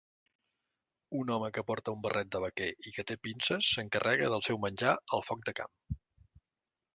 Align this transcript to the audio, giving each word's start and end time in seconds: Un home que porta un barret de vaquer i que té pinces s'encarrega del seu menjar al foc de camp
Un 1.17 1.31
home 1.33 1.49
que 1.57 1.63
porta 1.67 1.93
un 1.97 2.01
barret 2.05 2.31
de 2.35 2.41
vaquer 2.45 2.69
i 2.87 2.93
que 2.95 3.05
té 3.11 3.17
pinces 3.27 3.69
s'encarrega 3.75 4.31
del 4.35 4.45
seu 4.49 4.61
menjar 4.65 4.95
al 5.19 5.25
foc 5.29 5.45
de 5.51 5.55
camp 5.61 6.01